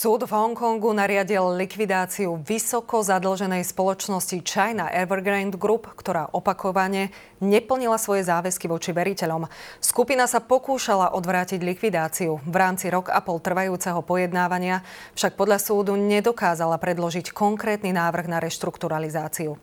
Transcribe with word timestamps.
Súd 0.00 0.24
v 0.24 0.32
Hongkongu 0.32 0.96
nariadil 0.96 1.60
likvidáciu 1.60 2.40
vysoko 2.40 3.04
zadlženej 3.04 3.68
spoločnosti 3.68 4.32
China 4.40 4.88
Evergrande 4.88 5.60
Group, 5.60 5.92
ktorá 5.92 6.24
opakovane 6.32 7.12
neplnila 7.44 8.00
svoje 8.00 8.24
záväzky 8.24 8.64
voči 8.64 8.96
veriteľom. 8.96 9.44
Skupina 9.76 10.24
sa 10.24 10.40
pokúšala 10.40 11.12
odvrátiť 11.12 11.60
likvidáciu. 11.60 12.40
V 12.40 12.56
rámci 12.56 12.88
rok 12.88 13.12
a 13.12 13.20
pol 13.20 13.44
trvajúceho 13.44 14.00
pojednávania 14.00 14.80
však 15.20 15.36
podľa 15.36 15.60
súdu 15.60 15.92
nedokázala 16.00 16.80
predložiť 16.80 17.36
konkrétny 17.36 17.92
návrh 17.92 18.24
na 18.24 18.40
reštrukturalizáciu. 18.40 19.60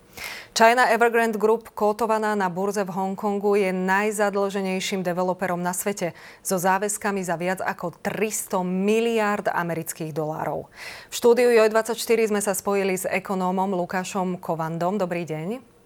China 0.57 0.89
Evergrande 0.89 1.37
Group, 1.37 1.69
kotovaná 1.77 2.33
na 2.33 2.49
burze 2.49 2.81
v 2.81 2.89
Hongkongu, 2.89 3.61
je 3.61 3.69
najzadlženejším 3.69 5.05
developerom 5.05 5.61
na 5.61 5.71
svete 5.71 6.17
so 6.41 6.57
záväzkami 6.57 7.21
za 7.21 7.37
viac 7.37 7.61
ako 7.61 7.93
300 8.01 8.65
miliárd 8.65 9.53
amerických 9.53 10.09
dolárov. 10.09 10.65
V 11.09 11.13
štúdiu 11.13 11.53
JOJ24 11.53 12.19
sme 12.33 12.41
sa 12.41 12.57
spojili 12.57 12.97
s 12.97 13.05
ekonómom 13.05 13.77
Lukášom 13.77 14.41
Kovandom. 14.41 14.97
Dobrý 14.97 15.29
deň. 15.29 15.76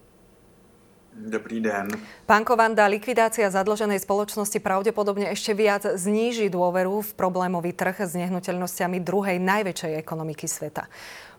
Dobrý 1.12 1.60
den. 1.60 1.92
Pán 2.24 2.48
Kovanda, 2.48 2.88
likvidácia 2.88 3.52
zadlženej 3.52 4.00
spoločnosti 4.00 4.56
pravdepodobne 4.64 5.28
ešte 5.36 5.52
viac 5.52 5.84
zníži 5.84 6.48
dôveru 6.48 7.04
v 7.04 7.12
problémový 7.20 7.76
trh 7.76 8.08
s 8.08 8.16
nehnuteľnosťami 8.16 9.04
druhej 9.04 9.36
najväčšej 9.44 10.00
ekonomiky 10.00 10.48
sveta. 10.48 10.88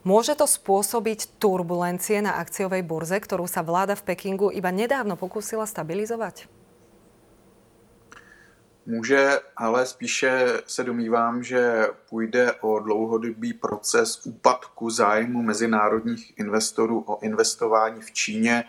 Môže 0.05 0.37
to 0.37 0.45
spôsobiť 0.45 1.41
turbulencie 1.41 2.21
na 2.21 2.37
akciovej 2.37 2.85
burze, 2.85 3.17
ktorú 3.17 3.49
sa 3.49 3.65
vláda 3.65 3.97
v 3.97 4.13
Pekingu 4.13 4.53
iba 4.53 4.69
nedávno 4.69 5.17
pokúsila 5.17 5.65
stabilizovať? 5.65 6.53
Může, 8.87 9.41
ale 9.57 9.87
spíše 9.87 10.47
se 10.67 10.85
domývám, 10.85 11.43
že 11.43 11.87
půjde 12.11 12.53
o 12.53 12.79
dlouhodobý 12.79 13.53
proces 13.53 14.27
úpadku 14.27 14.91
zájmu 14.91 15.43
mezinárodních 15.43 16.39
investorů 16.39 17.05
o 17.07 17.21
investování 17.23 18.01
v 18.01 18.13
Číně, 18.13 18.65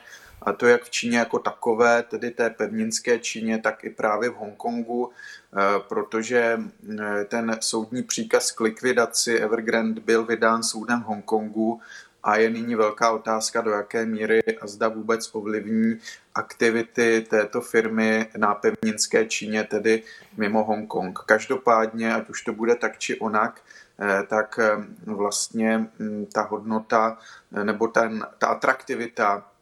a 0.46 0.54
to 0.54 0.68
jak 0.68 0.84
v 0.84 0.90
Číně 0.90 1.18
jako 1.18 1.40
takové, 1.40 2.04
tedy 2.04 2.32
té 2.32 2.50
pevninské 2.50 3.20
Číně, 3.20 3.58
tak 3.58 3.84
i 3.84 3.90
právě 3.90 4.30
v 4.30 4.36
Hongkongu, 4.36 5.12
eh, 5.12 5.60
protože 5.88 6.60
eh, 7.00 7.26
ten 7.26 7.58
soudní 7.60 8.04
příkaz 8.04 8.52
k 8.52 8.60
likvidaci 8.60 9.40
Evergrande 9.40 10.02
byl 10.02 10.26
vydán 10.26 10.64
soudem 10.64 11.02
v 11.02 11.06
Hongkongu 11.06 11.82
a 12.24 12.36
je 12.38 12.50
nyní 12.50 12.76
velká 12.76 13.12
otázka, 13.12 13.62
do 13.62 13.72
jaké 13.72 14.06
míry 14.06 14.42
a 14.62 14.68
zda 14.68 14.88
vůbec 14.88 15.30
ovlivní 15.36 15.98
aktivity 16.36 17.26
této 17.30 17.62
firmy 17.62 18.28
na 18.38 18.56
pevninské 18.56 19.26
Číně, 19.26 19.64
tedy 19.64 20.04
mimo 20.38 20.64
Hongkong. 20.64 21.20
Každopádně, 21.20 22.14
ať 22.14 22.30
už 22.30 22.42
to 22.42 22.54
bude 22.54 22.76
tak 22.76 23.00
či 23.00 23.20
onak, 23.20 23.62
eh, 24.00 24.24
tak 24.28 24.60
vlastně 25.06 25.90
hm, 26.00 26.26
ta 26.34 26.42
hodnota 26.42 27.18
nebo 27.64 27.88
ten, 27.88 28.26
ta 28.38 28.48
atraktivita 28.48 29.53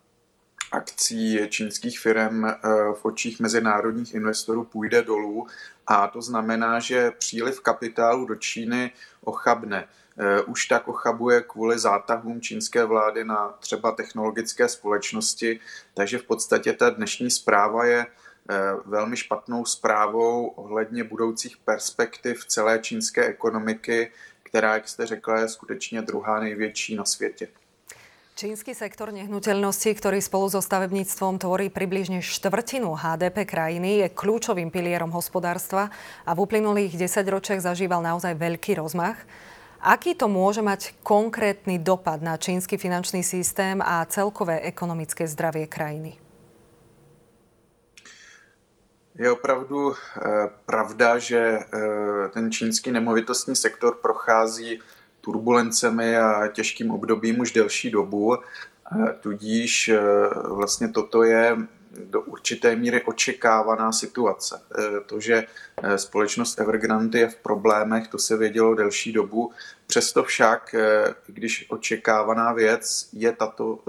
akcí 0.71 1.39
čínských 1.49 1.99
firm 1.99 2.43
v 2.93 3.05
očích 3.05 3.39
mezinárodních 3.39 4.13
investorů 4.13 4.63
půjde 4.63 5.01
dolů 5.01 5.47
a 5.87 6.07
to 6.07 6.21
znamená, 6.21 6.79
že 6.79 7.11
příliv 7.11 7.59
kapitálu 7.59 8.25
do 8.25 8.35
Číny 8.35 8.91
ochabne. 9.23 9.87
Eh, 10.17 10.41
už 10.41 10.65
tak 10.65 10.87
ochabuje 10.87 11.41
kvůli 11.41 11.79
zátahům 11.79 12.41
čínské 12.41 12.85
vlády 12.85 13.23
na 13.23 13.47
třeba 13.59 13.91
technologické 13.91 14.67
společnosti, 14.67 15.59
takže 15.93 16.17
v 16.17 16.23
podstatě 16.23 16.73
ta 16.73 16.89
dnešní 16.89 17.31
zpráva 17.31 17.85
je 17.85 18.05
eh, 18.05 18.55
velmi 18.85 19.17
špatnou 19.17 19.65
zprávou 19.65 20.47
ohledně 20.47 21.03
budoucích 21.03 21.57
perspektiv 21.57 22.45
celé 22.45 22.79
čínské 22.79 23.25
ekonomiky, 23.25 24.11
která, 24.43 24.73
jak 24.73 24.89
jste 24.89 25.05
řekla, 25.05 25.39
je 25.39 25.47
skutečně 25.47 26.01
druhá 26.01 26.39
největší 26.39 26.95
na 26.95 27.05
světě. 27.05 27.47
Čínsky 28.41 28.73
sektor 28.73 29.13
nehnuteľností, 29.13 29.93
ktorý 30.01 30.17
spolu 30.17 30.49
so 30.49 30.65
stavebníctvom 30.65 31.37
tvorí 31.37 31.69
približne 31.69 32.25
štvrtinu 32.25 32.89
HDP 32.97 33.45
krajiny, 33.45 34.01
je 34.01 34.07
kľúčovým 34.09 34.73
pilierom 34.73 35.13
hospodárstva 35.13 35.93
a 36.25 36.33
v 36.33 36.49
uplynulých 36.49 36.97
desaťročiach 36.97 37.61
zažíval 37.61 38.01
naozaj 38.01 38.33
veľký 38.33 38.81
rozmach. 38.81 39.29
Aký 39.77 40.17
to 40.17 40.25
môže 40.25 40.65
mať 40.65 40.97
konkrétny 41.05 41.77
dopad 41.77 42.25
na 42.25 42.33
čínsky 42.33 42.81
finančný 42.81 43.21
systém 43.21 43.77
a 43.77 44.01
celkové 44.09 44.65
ekonomické 44.65 45.29
zdravie 45.29 45.69
krajiny? 45.69 46.17
Je 49.21 49.29
opravdu 49.29 49.93
eh, 49.93 50.49
pravda, 50.65 51.21
že 51.21 51.37
eh, 51.37 51.61
ten 52.33 52.49
čínský 52.49 52.89
nemovitostní 52.89 53.53
sektor 53.53 54.01
prochází 54.01 54.81
turbulencemi 55.21 56.17
a 56.17 56.47
těžkým 56.47 56.91
obdobím 56.91 57.39
už 57.39 57.51
delší 57.51 57.91
dobu. 57.91 58.37
Tudíž 59.19 59.89
eh, 59.89 59.99
vlastně 60.49 60.89
toto 60.89 61.23
je 61.23 61.57
do 62.05 62.21
určité 62.21 62.75
míry 62.75 63.03
očekávaná 63.03 63.91
situace. 63.91 64.61
Eh, 64.79 64.99
to, 65.05 65.19
že 65.19 65.43
eh, 65.83 65.97
společnost 65.97 66.59
Evergrande 66.59 67.19
je 67.19 67.29
v 67.29 67.35
problémech, 67.35 68.07
to 68.07 68.17
se 68.17 68.37
vědělo 68.37 68.75
delší 68.75 69.13
dobu. 69.13 69.51
Přesto 69.87 70.23
však, 70.23 70.75
když 71.27 71.65
očekávaná 71.69 72.53
věc 72.53 73.09
je 73.13 73.31
tato 73.31 73.79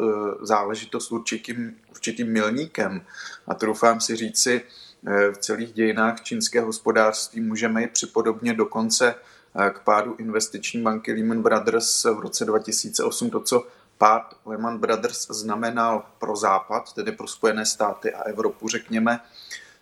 záležitost 0.41 1.13
určitým, 1.13 1.77
určitým 1.91 2.33
milníkem, 2.33 3.03
a 3.47 3.55
troufám 3.55 4.01
si 4.01 4.17
říci, 4.17 4.63
v 5.33 5.39
celých 5.39 5.73
dějinách 5.73 6.21
čínského 6.21 6.67
hospodářství 6.67 7.41
můžeme 7.41 7.83
i 7.83 7.87
připodobně 7.87 8.55
dokonce 8.55 9.15
k 9.73 9.79
pádu 9.79 10.17
investiční 10.19 10.83
banky 10.83 11.13
Lehman 11.13 11.43
Brothers 11.43 12.05
v 12.05 12.19
roce 12.21 12.45
2008 12.45 13.31
to, 13.31 13.41
co 13.41 13.67
pád 13.99 14.37
Lehman 14.47 14.79
Brothers 14.79 15.27
znamenal 15.31 16.07
pro 16.19 16.37
Západ, 16.37 16.93
tedy 16.93 17.13
pro 17.13 17.27
Spojené 17.27 17.67
státy 17.67 18.13
a 18.13 18.23
Evropu, 18.23 18.69
řekněme, 18.69 19.21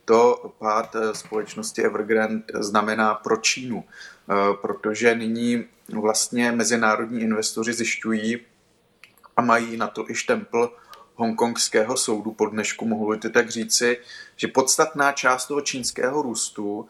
to 0.04 0.52
pád 0.58 0.96
společnosti 1.12 1.82
Evergrande 1.82 2.42
znamená 2.54 3.14
pro 3.14 3.36
Čínu, 3.36 3.84
eh, 3.84 4.34
protože 4.62 5.14
nyní 5.14 5.64
vlastně 5.88 6.52
mezinárodní 6.52 7.20
investoři 7.20 7.72
zjišťují 7.72 8.40
a 9.36 9.42
mají 9.42 9.76
na 9.76 9.86
to 9.86 10.10
i 10.10 10.14
štempl 10.14 10.72
hongkongského 11.14 11.96
soudu 11.96 12.32
po 12.32 12.46
dnešku, 12.46 12.86
mohu 12.86 13.16
tak 13.16 13.50
říci, 13.50 13.98
že 14.36 14.48
podstatná 14.48 15.12
část 15.12 15.46
toho 15.46 15.60
čínského 15.60 16.22
růstu 16.22 16.88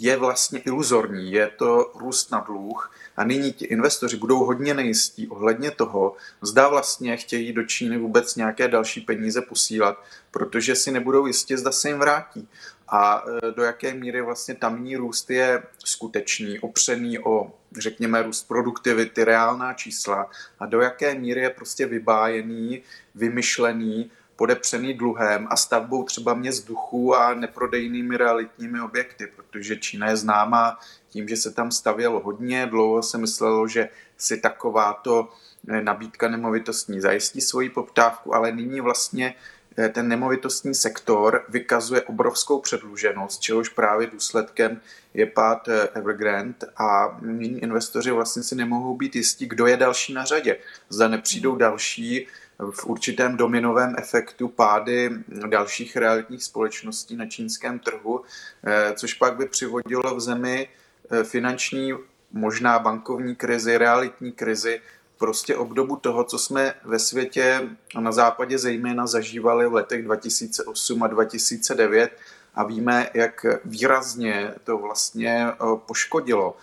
je 0.00 0.16
vlastně 0.16 0.58
iluzorní, 0.58 1.32
je 1.32 1.48
to 1.48 1.92
růst 1.94 2.30
na 2.32 2.40
dluh 2.40 2.92
a 3.16 3.24
nyní 3.24 3.52
ti 3.52 3.64
investoři 3.64 4.16
budou 4.16 4.44
hodně 4.44 4.74
nejistí 4.74 5.28
ohledně 5.28 5.70
toho, 5.70 6.16
zda 6.42 6.68
vlastně 6.68 7.16
chtějí 7.16 7.52
do 7.52 7.62
Číny 7.62 7.98
vůbec 7.98 8.36
nějaké 8.36 8.68
další 8.68 9.00
peníze 9.00 9.42
posílat, 9.42 10.04
protože 10.30 10.76
si 10.76 10.90
nebudou 10.90 11.26
jistě, 11.26 11.58
zda 11.58 11.72
se 11.72 11.88
jim 11.88 11.98
vrátí. 11.98 12.48
A 12.88 13.24
e, 13.48 13.52
do 13.52 13.62
jaké 13.62 13.94
míry 13.94 14.22
vlastně 14.22 14.54
tamní 14.54 14.96
růst 14.96 15.30
je 15.30 15.62
skutečný, 15.84 16.58
opřený 16.60 17.18
o, 17.18 17.52
řekněme, 17.78 18.22
růst 18.22 18.48
produktivity, 18.48 19.24
reálná 19.24 19.74
čísla 19.74 20.30
a 20.58 20.66
do 20.66 20.80
jaké 20.80 21.14
míry 21.14 21.40
je 21.40 21.50
prostě 21.50 21.86
vybájený, 21.86 22.82
vymyšlený 23.14 24.10
podepřený 24.40 24.94
dluhem 24.94 25.46
a 25.50 25.56
stavbou 25.56 26.04
třeba 26.04 26.34
měst 26.34 26.66
duchů 26.68 27.16
a 27.16 27.34
neprodejnými 27.34 28.16
realitními 28.16 28.80
objekty, 28.80 29.26
protože 29.36 29.76
Čína 29.76 30.08
je 30.10 30.16
známá 30.16 30.80
tím, 31.08 31.28
že 31.28 31.36
se 31.36 31.50
tam 31.50 31.70
stavělo 31.70 32.20
hodně, 32.20 32.66
dlouho 32.66 33.02
se 33.02 33.18
myslelo, 33.18 33.68
že 33.68 33.88
si 34.16 34.40
takováto 34.40 35.28
eh, 35.68 35.82
nabídka 35.82 36.28
nemovitostní 36.28 37.00
zajistí 37.00 37.40
svoji 37.40 37.68
poptávku, 37.68 38.34
ale 38.34 38.52
nyní 38.52 38.80
vlastně 38.80 39.34
eh, 39.78 39.88
ten 39.88 40.08
nemovitostní 40.08 40.74
sektor 40.74 41.44
vykazuje 41.48 42.02
obrovskou 42.02 42.60
předluženost, 42.60 43.40
čehož 43.40 43.68
právě 43.68 44.06
důsledkem 44.06 44.80
je 45.14 45.26
pád 45.26 45.68
eh, 45.68 45.88
Evergrande 45.94 46.66
a 46.76 47.18
nyní 47.20 47.62
investoři 47.62 48.10
vlastně 48.10 48.42
si 48.42 48.54
nemohou 48.54 48.96
být 48.96 49.16
jistí, 49.16 49.46
kdo 49.46 49.66
je 49.66 49.76
další 49.76 50.14
na 50.14 50.24
řadě. 50.24 50.56
Zda 50.88 51.08
nepřijdou 51.08 51.56
další 51.56 52.26
v 52.70 52.86
určitém 52.86 53.36
dominovém 53.36 53.94
efektu 53.98 54.48
pády 54.48 55.10
dalších 55.46 55.96
realitních 55.96 56.44
společností 56.44 57.16
na 57.16 57.26
čínském 57.26 57.78
trhu, 57.78 58.20
eh, 58.64 58.92
což 58.96 59.14
pak 59.14 59.36
by 59.36 59.46
přivodilo 59.46 60.16
v 60.16 60.20
zemi 60.20 60.68
eh, 61.10 61.24
finanční, 61.24 61.92
možná 62.32 62.78
bankovní 62.78 63.36
krizi, 63.36 63.78
realitní 63.78 64.32
krizi, 64.32 64.80
prostě 65.18 65.56
obdobu 65.56 65.96
toho, 65.96 66.24
co 66.24 66.38
jsme 66.38 66.74
ve 66.84 66.98
světě 66.98 67.68
a 67.94 68.00
na 68.00 68.12
západě 68.12 68.58
zejména 68.58 69.06
zažívali 69.06 69.66
v 69.68 69.74
letech 69.74 70.04
2008 70.04 71.02
a 71.02 71.06
2009 71.06 72.12
a 72.54 72.64
víme, 72.64 73.10
jak 73.14 73.46
výrazně 73.64 74.54
to 74.64 74.78
vlastně 74.78 75.46
eh, 75.48 75.56
poškodilo 75.86 76.56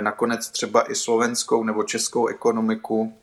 nakonec 0.00 0.48
třeba 0.48 0.90
i 0.90 0.94
slovenskou 0.94 1.64
nebo 1.64 1.84
českou 1.84 2.26
ekonomiku 2.26 3.14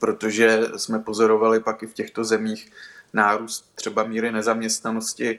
protože 0.00 0.60
jsme 0.76 0.98
pozorovali 0.98 1.60
pak 1.60 1.82
i 1.82 1.86
v 1.86 1.94
těchto 1.94 2.24
zemích 2.24 2.72
nárůst 3.12 3.72
třeba 3.74 4.04
míry 4.04 4.32
nezaměstnanosti 4.32 5.38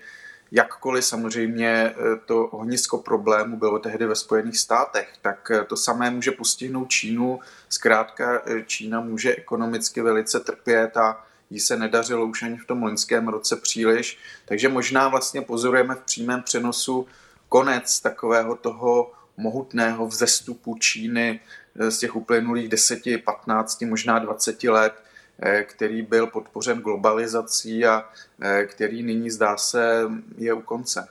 Jakkoliv 0.52 1.06
samozřejmě 1.06 1.68
eh, 1.68 1.94
to 2.26 2.46
ohnisko 2.46 2.98
problému 2.98 3.58
bylo 3.58 3.80
tehdy 3.80 4.06
ve 4.06 4.16
Spojených 4.16 4.58
státech, 4.58 5.14
tak 5.22 5.52
to 5.68 5.78
samé 5.78 6.12
může 6.12 6.32
postihnout 6.32 6.90
Čínu. 6.90 7.40
Zkrátka 7.70 8.42
Čína 8.66 9.02
může 9.02 9.36
ekonomicky 9.36 10.02
velice 10.02 10.40
trpět 10.40 10.98
a 10.98 11.26
jí 11.50 11.60
se 11.60 11.78
nedařilo 11.78 12.26
už 12.26 12.44
ani 12.44 12.58
v 12.58 12.66
tom 12.66 12.84
loňském 12.84 13.28
roce 13.28 13.56
příliš. 13.56 14.18
Takže 14.46 14.70
možná 14.70 15.08
vlastně 15.08 15.42
pozorujeme 15.42 15.96
v 15.96 16.00
přímém 16.00 16.44
přenosu 16.44 17.08
konec 17.50 18.00
takového 18.00 18.56
toho 18.56 19.12
mohutného 19.38 20.08
vzestupu 20.08 20.76
Číny 20.80 21.40
z 21.76 21.98
těch 21.98 22.16
uplynulých 22.16 22.70
10, 22.70 23.18
15, 23.26 23.82
možná 23.82 24.20
20 24.20 24.70
let, 24.70 24.94
eh, 25.40 25.64
který 25.64 26.02
byl 26.02 26.28
podpořen 26.28 26.80
globalizací 26.80 27.86
a 27.86 28.10
eh, 28.42 28.66
který 28.66 29.04
nyní 29.04 29.30
zdá 29.30 29.58
se 29.58 30.10
je 30.38 30.54
u 30.54 30.62
konce. 30.62 31.08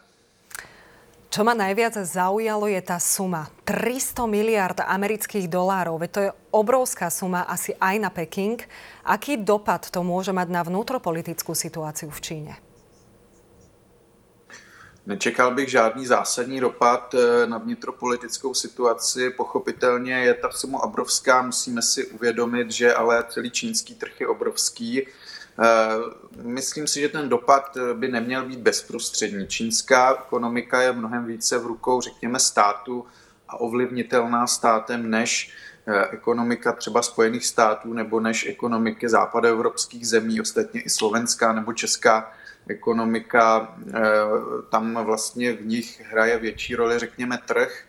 Čo 1.30 1.46
ma 1.46 1.54
najviac 1.54 1.94
zaujalo 1.94 2.66
je 2.66 2.82
tá 2.82 2.98
suma. 2.98 3.46
300 3.62 4.26
miliard 4.26 4.82
amerických 4.82 5.46
dolárov. 5.46 6.02
To 6.10 6.20
je 6.26 6.30
obrovská 6.50 7.06
suma 7.06 7.46
asi 7.46 7.70
aj 7.78 8.02
na 8.02 8.10
Peking. 8.10 8.58
Aký 9.06 9.38
dopad 9.38 9.94
to 9.94 10.02
môže 10.02 10.34
mať 10.34 10.50
na 10.50 10.66
vnútropolitickú 10.66 11.54
situáciu 11.54 12.10
v 12.10 12.18
Číne? 12.18 12.52
Nečekal 15.10 15.54
bych 15.54 15.68
žádný 15.68 16.06
zásadní 16.06 16.60
dopad 16.60 17.14
eh, 17.14 17.46
na 17.46 17.58
vnitropolitickou 17.58 18.54
situaci. 18.54 19.30
Pochopitelně 19.30 20.12
je 20.12 20.34
ta 20.34 20.50
suma 20.50 20.82
obrovská, 20.82 21.42
musíme 21.42 21.82
si 21.82 22.06
uvědomit, 22.06 22.70
že 22.70 22.94
ale 22.94 23.24
celý 23.28 23.50
čínský 23.50 23.94
trh 23.94 24.20
je 24.20 24.26
obrovský. 24.26 25.02
Eh, 25.02 25.06
myslím 26.42 26.86
si, 26.86 27.00
že 27.00 27.08
ten 27.08 27.28
dopad 27.28 27.76
eh, 27.76 27.94
by 27.94 28.08
neměl 28.08 28.46
být 28.46 28.58
bezprostřední. 28.58 29.46
Čínská 29.46 30.22
ekonomika 30.26 30.82
je 30.82 30.92
mnohem 30.92 31.24
více 31.24 31.58
v 31.58 31.66
rukou, 31.66 32.00
řekněme, 32.00 32.38
státu 32.38 33.06
a 33.48 33.60
ovlivnitelná 33.60 34.46
státem 34.46 35.10
než 35.10 35.52
ekonomika 36.10 36.72
třeba 36.72 37.02
Spojených 37.02 37.46
států 37.46 37.92
nebo 37.92 38.20
než 38.20 38.46
ekonomiky 38.46 39.08
západoevropských 39.08 40.08
zemí, 40.08 40.40
ostatně 40.40 40.80
i 40.80 40.90
slovenská 40.90 41.52
nebo 41.52 41.72
česká 41.72 42.32
ekonomika, 42.68 43.74
eh, 43.88 44.00
tam 44.70 45.04
vlastně 45.04 45.52
v 45.52 45.66
nich 45.66 46.02
hraje 46.10 46.38
větší 46.38 46.74
roli, 46.74 46.98
řekněme, 46.98 47.38
trh, 47.46 47.82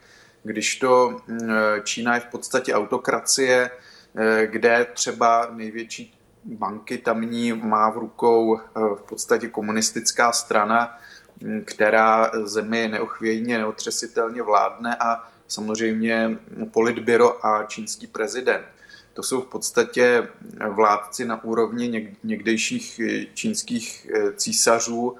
když 0.43 0.75
to 0.75 1.21
eh, 1.29 1.81
Čína 1.83 2.15
je 2.15 2.19
v 2.19 2.25
podstatě 2.25 2.73
autokracie, 2.73 3.71
eh, 4.15 4.47
kde 4.47 4.87
třeba 4.93 5.47
největší 5.51 6.17
banky 6.43 6.97
tamní 6.97 7.53
má 7.53 7.89
v 7.89 7.97
rukou 7.97 8.59
v 8.75 9.01
podstatě 9.09 9.47
komunistická 9.47 10.31
strana, 10.31 10.97
hm, 11.41 11.61
která 11.65 12.31
zemi 12.43 12.87
neochvějně, 12.87 13.57
neotřesitelně 13.57 14.41
vládne 14.41 14.97
a 14.99 15.31
samozřejmě 15.51 16.37
politbyro 16.71 17.45
a 17.45 17.63
čínský 17.63 18.07
prezident. 18.07 18.65
To 19.13 19.23
jsou 19.23 19.41
v 19.41 19.45
podstatě 19.45 20.27
vládci 20.69 21.25
na 21.25 21.43
úrovni 21.43 22.15
někdejších 22.23 23.01
čínských 23.33 24.07
eh, 24.13 24.33
císařů 24.33 25.17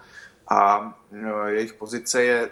a 0.48 0.94
eh, 1.14 1.52
jejich 1.52 1.74
pozice 1.74 2.24
je 2.24 2.50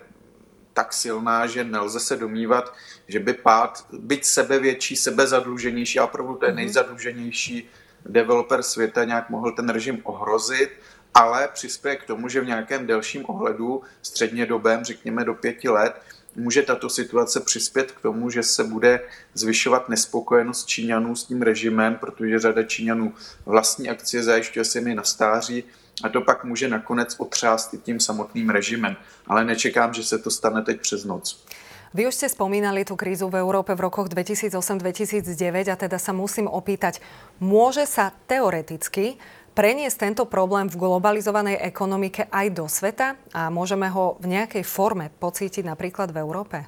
tak 0.73 0.93
silná, 0.93 1.47
že 1.47 1.63
nelze 1.63 1.99
se 1.99 2.17
domývat, 2.17 2.73
že 3.07 3.19
by 3.19 3.33
pád, 3.33 3.85
byť 3.99 4.25
sebevětší, 4.25 4.95
sebezadluženější 4.95 5.99
a 5.99 6.05
opravdu 6.05 6.35
ten 6.35 6.49
mhm. 6.49 6.55
nejzadluženější 6.55 7.69
developer 8.05 8.63
světa 8.63 9.03
nějak 9.03 9.29
mohl 9.29 9.51
ten 9.51 9.69
režim 9.69 9.99
ohrozit, 10.03 10.71
ale 11.13 11.47
přispěje 11.53 11.95
k 11.95 12.03
tomu, 12.03 12.27
že 12.29 12.41
v 12.41 12.45
nějakém 12.45 12.87
delším 12.87 13.25
ohledu, 13.27 13.81
střednědobém, 14.01 14.83
řekněme 14.83 15.25
do 15.25 15.33
pěti 15.33 15.69
let, 15.69 16.01
může 16.39 16.61
tato 16.61 16.89
situace 16.89 17.39
přispět 17.39 17.91
k 17.91 18.01
tomu, 18.01 18.29
že 18.29 18.43
se 18.43 18.63
bude 18.63 19.01
zvyšovat 19.33 19.89
nespokojenost 19.89 20.65
Číňanů 20.65 21.15
s 21.15 21.23
tím 21.23 21.41
režimem, 21.41 21.95
protože 21.95 22.39
řada 22.39 22.63
Číňanů 22.63 23.13
vlastní 23.45 23.89
akcie 23.89 24.23
zajišťuje 24.23 24.65
se 24.65 24.81
mi 24.81 24.95
na 24.95 25.03
stáří 25.03 25.63
a 26.03 26.09
to 26.09 26.21
pak 26.21 26.43
může 26.43 26.67
nakonec 26.67 27.15
otřást 27.17 27.73
i 27.73 27.77
tím 27.77 27.99
samotným 27.99 28.49
režimem. 28.49 28.95
Ale 29.27 29.45
nečekám, 29.45 29.93
že 29.93 30.03
se 30.03 30.17
to 30.17 30.31
stane 30.31 30.61
teď 30.61 30.81
přes 30.81 31.05
noc. 31.05 31.45
Vy 31.89 32.05
už 32.05 32.21
ste 32.21 32.29
spomínali 32.29 32.85
tú 32.85 32.93
krízu 32.93 33.33
v 33.33 33.41
Európe 33.41 33.73
v 33.73 33.89
rokoch 33.89 34.13
2008-2009 34.13 35.73
a 35.73 35.75
teda 35.75 35.97
sa 35.97 36.13
musím 36.13 36.45
opýtať, 36.45 37.01
môže 37.41 37.89
sa 37.89 38.13
teoreticky 38.29 39.17
preniesť 39.59 39.97
tento 39.99 40.23
problém 40.23 40.71
v 40.71 40.79
globalizovanej 40.79 41.59
ekonomike 41.59 42.31
aj 42.31 42.47
do 42.55 42.63
sveta 42.71 43.19
a 43.35 43.51
môžeme 43.51 43.91
ho 43.91 44.15
v 44.23 44.39
nejakej 44.39 44.63
forme 44.63 45.11
pocítiť 45.19 45.67
napríklad 45.67 46.15
v 46.15 46.17
Európe? 46.23 46.63
E, 46.63 46.67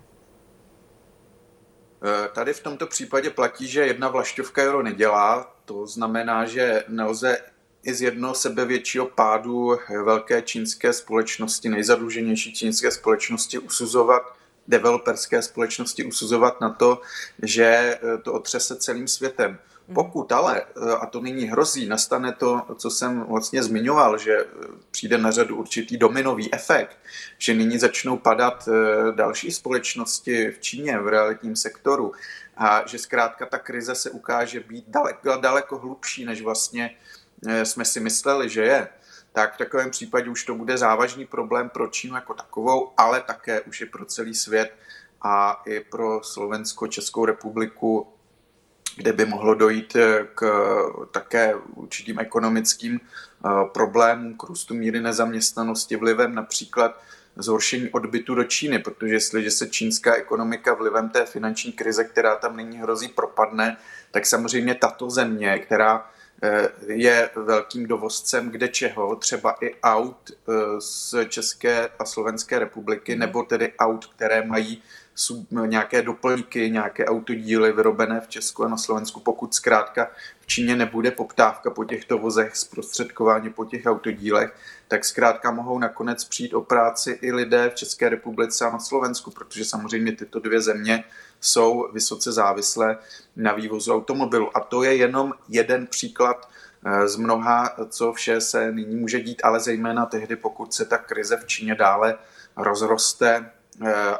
tady 2.36 2.54
v 2.54 2.60
tomto 2.60 2.88
případě 2.88 3.30
platí, 3.30 3.68
že 3.68 3.96
jedna 3.96 4.10
vlašťovka 4.10 4.64
euro 4.64 4.84
nedělá. 4.84 5.56
To 5.66 5.88
znamená, 5.88 6.46
že 6.46 6.84
nelze 6.88 7.38
i 7.84 7.94
z 7.94 8.02
jednoho 8.02 8.36
sebevětšího 8.36 9.06
pádu 9.06 9.78
velké 10.04 10.42
čínské 10.42 10.94
společnosti, 10.94 11.70
nejzadluženější 11.70 12.54
čínské 12.54 12.92
společnosti 12.92 13.60
usuzovat, 13.60 14.22
developerské 14.68 15.42
společnosti 15.42 16.04
usuzovat 16.04 16.62
na 16.62 16.70
to, 16.70 17.02
že 17.44 18.00
to 18.24 18.34
otřese 18.34 18.76
celým 18.76 19.08
světem. 19.08 19.60
Mhm. 19.92 19.96
Pokud 19.96 20.32
ale, 20.32 20.62
eh, 20.62 20.92
a 20.92 21.06
to 21.06 21.22
nyní 21.22 21.46
hrozí, 21.46 21.88
nastane 21.88 22.34
to, 22.34 22.62
co 22.76 22.90
jsem 22.90 23.24
vlastně 23.24 23.64
zmiňoval, 23.64 24.18
že 24.18 24.38
eh, 24.38 24.68
přijde 24.92 25.18
na 25.18 25.32
řadu 25.32 25.56
určitý 25.56 25.98
dominový 25.98 26.54
efekt, 26.54 26.98
že 27.38 27.54
nyní 27.54 27.78
začnou 27.78 28.18
padat 28.18 28.68
eh, 28.68 29.12
další 29.12 29.52
společnosti 29.52 30.52
v 30.52 30.60
Číně, 30.60 31.00
v 31.00 31.08
realitním 31.08 31.56
sektoru 31.56 32.12
a 32.58 32.88
že 32.88 32.98
zkrátka 33.00 33.46
ta 33.46 33.58
krize 33.58 33.96
se 33.96 34.10
ukáže 34.10 34.60
být 34.60 34.86
daleko, 34.88 35.38
daleko 35.38 35.78
hlubší, 35.78 36.26
než 36.26 36.42
vlastně 36.42 36.96
jsme 37.64 37.86
si 37.86 38.00
mysleli, 38.00 38.50
že 38.50 38.64
je, 38.64 38.88
tak 39.34 39.56
v 39.56 39.58
takovém 39.58 39.92
případě 39.92 40.30
už 40.30 40.46
to 40.46 40.56
bude 40.56 40.78
závažný 40.78 41.26
problém 41.26 41.70
pro 41.70 41.88
Čínu 41.88 42.16
jako 42.16 42.34
takovou, 42.34 42.92
ale 42.98 43.22
také 43.22 43.62
už 43.62 43.82
je 43.82 43.88
pro 43.88 44.06
celý 44.06 44.36
svět 44.36 44.74
a 45.22 45.62
i 45.66 45.80
pro 45.80 46.24
Slovensko, 46.24 46.88
Českou 46.88 47.26
republiku 47.26 48.08
kde 48.96 49.14
by 49.14 49.26
mohlo 49.26 49.56
dojít 49.56 49.96
eh, 49.96 50.28
k 50.36 50.44
eh, 50.44 51.06
také 51.12 51.56
určitým 51.76 52.20
ekonomickým 52.20 53.00
eh, 53.00 53.50
problémům, 53.74 54.38
k 54.38 54.44
růstu 54.44 54.74
míry 54.74 55.02
nezaměstnanosti 55.02 55.96
vlivem 55.96 56.36
například 56.36 57.02
zhoršení 57.36 57.90
odbytu 57.90 58.36
do 58.36 58.44
Číny, 58.44 58.80
protože 58.80 59.14
jestliže 59.14 59.52
se 59.52 59.68
čínská 59.68 60.16
ekonomika 60.16 60.74
vlivem 60.74 61.10
té 61.10 61.26
finanční 61.26 61.72
krize, 61.72 62.04
která 62.04 62.36
tam 62.36 62.58
nyní 62.58 62.78
hrozí, 62.78 63.08
propadne, 63.08 63.78
tak 64.12 64.26
samozřejmě 64.26 64.76
tato 64.76 65.10
země, 65.10 65.60
která 65.60 66.12
je 66.88 67.30
velkým 67.36 67.88
dovozcem 67.88 68.50
kde 68.50 68.68
čeho, 68.68 69.16
třeba 69.16 69.56
i 69.62 69.76
aut 69.84 70.32
z 70.80 71.16
České 71.28 71.90
a 72.00 72.06
Slovenské 72.06 72.60
republiky, 72.60 73.16
nebo 73.16 73.44
tedy 73.44 73.74
aut, 73.80 74.06
které 74.06 74.46
mají 74.46 74.84
nějaké 75.52 76.02
doplňky, 76.02 76.72
nějaké 76.72 77.06
autodíly 77.06 77.72
vyrobené 77.72 78.22
v 78.22 78.28
Česku 78.28 78.64
a 78.64 78.68
na 78.68 78.78
Slovensku, 78.78 79.20
pokud 79.20 79.54
zkrátka 79.54 80.12
v 80.40 80.48
Číně 80.48 80.76
nebude 80.76 81.12
poptávka 81.12 81.70
po 81.70 81.86
těchto 81.86 82.18
vozech, 82.18 82.56
zprostředkování 82.56 83.50
po 83.50 83.66
těch 83.66 83.86
autodílech, 83.86 84.54
tak 84.88 85.06
zkrátka 85.06 85.52
mohou 85.52 85.80
nakonec 85.80 86.24
přijít 86.24 86.54
o 86.54 86.62
práci 86.62 87.20
i 87.22 87.32
lidé 87.32 87.70
v 87.70 87.76
České 87.76 88.10
republice 88.10 88.66
a 88.66 88.72
na 88.72 88.80
Slovensku, 88.80 89.32
protože 89.32 89.66
samozřejmě 89.66 90.16
tyto 90.16 90.40
dvě 90.40 90.62
země 90.62 91.04
jsou 91.42 91.88
vysoce 91.94 92.32
závislé 92.32 92.98
na 93.36 93.54
vývozu 93.54 93.94
automobilu. 93.94 94.58
A 94.58 94.60
to 94.60 94.84
je 94.84 94.96
jenom 94.96 95.34
jeden 95.50 95.88
příklad 95.88 96.50
eh, 96.86 97.08
z 97.08 97.16
mnoha, 97.16 97.76
co 97.90 98.14
vše 98.14 98.42
se 98.42 98.72
nyní 98.72 98.96
může 98.96 99.20
dít, 99.20 99.42
ale 99.44 99.60
zejména 99.60 100.06
tehdy, 100.06 100.36
pokud 100.36 100.74
se 100.74 100.86
ta 100.86 100.98
krize 100.98 101.38
v 101.38 101.46
Číně 101.46 101.76
dále 101.76 102.18
rozroste 102.58 103.52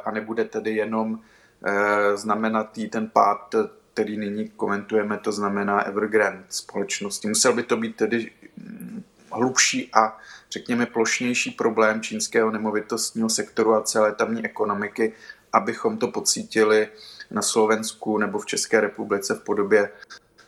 a 0.04 0.10
nebude 0.10 0.44
tedy 0.44 0.70
jenom 0.70 1.20
eh, 1.66 2.16
znamenat 2.16 2.78
ten 2.90 3.10
pád, 3.10 3.54
který 3.94 4.16
nyní 4.16 4.48
komentujeme, 4.48 5.18
to 5.18 5.32
znamená 5.32 5.82
Evergrande 5.82 6.44
společnosti. 6.48 7.28
Musel 7.28 7.52
by 7.52 7.62
to 7.62 7.76
být 7.76 7.96
tedy 7.96 8.30
hm, 8.58 9.02
hlubší 9.32 9.90
a 9.94 10.18
řekněme 10.50 10.86
plošnější 10.86 11.50
problém 11.50 12.02
čínského 12.02 12.50
nemovitostního 12.50 13.28
sektoru 13.28 13.74
a 13.74 13.82
celé 13.82 14.14
tamní 14.14 14.44
ekonomiky, 14.44 15.12
abychom 15.52 15.98
to 15.98 16.08
pocítili 16.08 16.88
na 17.30 17.42
Slovensku 17.42 18.18
nebo 18.18 18.38
v 18.38 18.46
České 18.46 18.80
republice 18.80 19.34
v 19.34 19.44
podobě 19.44 19.90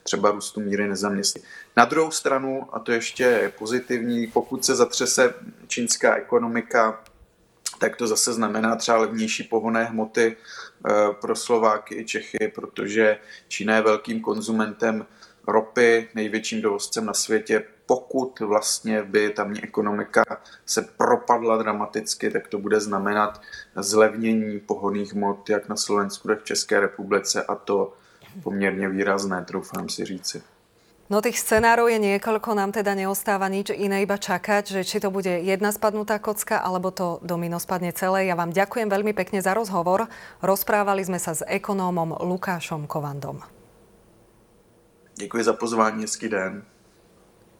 třeba 0.03 0.31
růstu 0.31 0.61
míry 0.61 0.89
nezaměstnanosti. 0.89 1.51
Na 1.77 1.85
druhou 1.85 2.11
stranu, 2.11 2.69
a 2.73 2.79
to 2.79 2.93
ještě 2.93 3.23
je 3.23 3.53
pozitivní, 3.59 4.27
pokud 4.27 4.65
se 4.65 4.75
zatřese 4.75 5.35
čínská 5.67 6.15
ekonomika, 6.15 7.01
tak 7.79 7.97
to 7.97 8.07
zase 8.07 8.33
znamená 8.33 8.77
třeba 8.77 8.99
levnější 8.99 9.43
pohonné 9.43 9.85
hmoty 9.85 10.37
eh, 10.37 10.93
pro 11.21 11.37
Slováky 11.37 11.95
i 11.95 12.05
Čechy, 12.05 12.53
protože 12.55 13.19
Čína 13.49 13.77
je 13.77 13.83
velkým 13.83 14.21
konzumentem 14.21 15.07
ropy, 15.47 16.09
největším 16.15 16.63
dovozcem 16.63 17.07
na 17.07 17.15
světě. 17.15 17.65
Pokud 17.87 18.41
vlastně 18.41 19.03
by 19.03 19.31
tamní 19.31 19.63
ekonomika 19.65 20.23
se 20.67 20.83
propadla 20.83 21.57
dramaticky, 21.57 22.31
tak 22.31 22.49
to 22.49 22.59
bude 22.59 22.81
znamenat 22.81 23.41
zlevnění 23.77 24.61
pohodných 24.61 25.15
hmot 25.15 25.51
jak 25.51 25.69
na 25.69 25.77
Slovensku, 25.77 26.29
tak 26.29 26.41
v 26.41 26.45
České 26.45 26.81
republice 26.81 27.45
a 27.45 27.55
to 27.55 27.93
poměrně 28.43 28.89
výrazné, 28.89 29.45
troufám 29.45 29.89
si 29.89 30.05
říci. 30.05 30.43
No 31.05 31.21
tých 31.21 31.37
scenárov 31.37 31.93
je 31.93 32.01
niekoľko, 32.01 32.57
nám 32.57 32.73
teda 32.73 32.97
neostáva 32.97 33.45
nič 33.53 33.69
iné, 33.77 34.09
iba 34.09 34.17
čakať, 34.17 34.73
že 34.73 34.81
či 34.89 35.05
to 35.05 35.13
bude 35.13 35.29
jedna 35.29 35.69
spadnutá 35.69 36.17
kocka, 36.17 36.57
alebo 36.57 36.89
to 36.89 37.21
domino 37.21 37.61
spadne 37.61 37.93
celé. 37.93 38.25
Ja 38.25 38.41
vám 38.41 38.57
ďakujem 38.57 38.89
veľmi 38.89 39.13
pekne 39.13 39.45
za 39.45 39.53
rozhovor. 39.53 40.09
Rozprávali 40.41 41.05
sme 41.05 41.21
sa 41.21 41.37
s 41.37 41.45
ekonómom 41.45 42.25
Lukášom 42.25 42.89
Kovandom. 42.89 43.45
Děkuji 45.15 45.45
za 45.45 45.53
pozvání, 45.53 46.03
hezký 46.03 46.29
den. 46.29 46.74